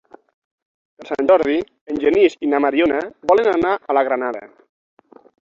Per 1.01 1.05
Sant 1.09 1.29
Jordi 1.31 1.57
en 1.93 1.99
Genís 2.05 2.37
i 2.47 2.49
na 2.55 2.63
Mariona 2.67 3.03
volen 3.33 3.51
anar 3.53 3.75
a 3.95 3.99
la 3.99 4.05
Granada. 4.09 4.43